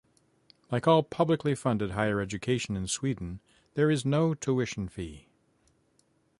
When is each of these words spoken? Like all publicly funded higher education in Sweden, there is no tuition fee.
Like 0.71 0.87
all 0.87 1.03
publicly 1.03 1.53
funded 1.53 1.91
higher 1.91 2.19
education 2.21 2.75
in 2.75 2.87
Sweden, 2.87 3.39
there 3.75 3.91
is 3.91 4.03
no 4.03 4.33
tuition 4.33 4.87
fee. 4.89 5.27